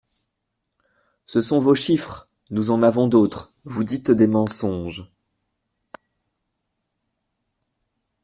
[1.27, 2.27] Ce sont vos chiffres!
[2.49, 5.07] Nous en avons d’autres !Vous dites des mensonges.